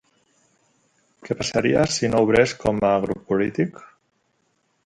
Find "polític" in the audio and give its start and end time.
3.33-3.79